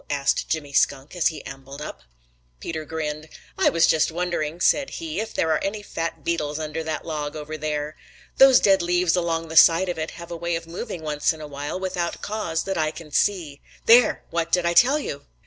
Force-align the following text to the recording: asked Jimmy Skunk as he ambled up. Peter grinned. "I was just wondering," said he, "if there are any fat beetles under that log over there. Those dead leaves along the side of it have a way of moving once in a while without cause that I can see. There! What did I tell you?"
asked 0.09 0.49
Jimmy 0.49 0.73
Skunk 0.73 1.15
as 1.15 1.27
he 1.27 1.45
ambled 1.45 1.79
up. 1.79 2.01
Peter 2.59 2.85
grinned. 2.85 3.29
"I 3.55 3.69
was 3.69 3.85
just 3.85 4.11
wondering," 4.11 4.59
said 4.59 4.89
he, 4.97 5.19
"if 5.19 5.31
there 5.31 5.51
are 5.51 5.63
any 5.63 5.83
fat 5.83 6.23
beetles 6.23 6.57
under 6.57 6.83
that 6.83 7.05
log 7.05 7.35
over 7.35 7.55
there. 7.55 7.95
Those 8.37 8.59
dead 8.59 8.81
leaves 8.81 9.15
along 9.15 9.49
the 9.49 9.55
side 9.57 9.89
of 9.89 9.99
it 9.99 10.09
have 10.17 10.31
a 10.31 10.35
way 10.35 10.55
of 10.55 10.65
moving 10.65 11.03
once 11.03 11.33
in 11.33 11.39
a 11.39 11.45
while 11.45 11.79
without 11.79 12.23
cause 12.23 12.63
that 12.63 12.79
I 12.79 12.89
can 12.89 13.11
see. 13.11 13.61
There! 13.85 14.23
What 14.31 14.51
did 14.51 14.65
I 14.65 14.73
tell 14.73 14.97
you?" 14.97 15.27